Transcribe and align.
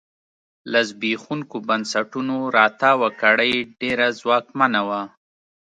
له 0.71 0.79
زبېښونکو 0.89 1.57
بنسټونو 1.67 2.35
راتاوه 2.57 3.07
کړۍ 3.21 3.53
ډېره 3.79 4.07
ځواکمنه 4.19 4.81
وه. 4.87 5.01